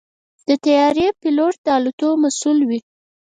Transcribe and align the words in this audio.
د 0.47 0.49
طیارې 0.65 1.07
پيلوټ 1.21 1.55
د 1.65 1.67
الوت 1.77 2.01
مسؤل 2.23 2.57
وي. 2.69 2.79